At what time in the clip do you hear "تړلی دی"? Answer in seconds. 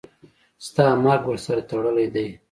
1.69-2.27